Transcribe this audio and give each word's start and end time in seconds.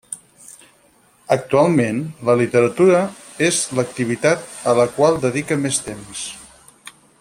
Actualment, 1.35 1.99
la 2.29 2.35
literatura 2.41 3.03
és 3.51 3.61
l'activitat 3.81 4.49
a 4.73 4.77
la 4.83 4.89
qual 4.97 5.23
dedica 5.29 5.63
més 5.67 5.83
temps. 5.91 6.29